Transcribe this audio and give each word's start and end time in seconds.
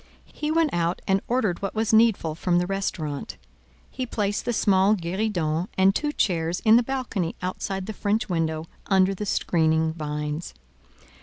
He 0.33 0.49
went 0.49 0.73
out 0.73 0.99
and 1.07 1.21
ordered 1.27 1.61
what 1.61 1.75
was 1.75 1.93
needful 1.93 2.33
from 2.33 2.57
the 2.57 2.65
restaurant; 2.65 3.37
he 3.87 4.07
placed 4.07 4.45
the 4.45 4.51
small 4.51 4.95
guéridon 4.95 5.67
and 5.77 5.93
two 5.93 6.11
chairs 6.11 6.59
in 6.61 6.75
the 6.75 6.81
balcony 6.81 7.35
outside 7.43 7.85
the 7.85 7.93
French 7.93 8.27
window 8.27 8.65
under 8.87 9.13
the 9.13 9.27
screening 9.27 9.93
vines. 9.93 10.55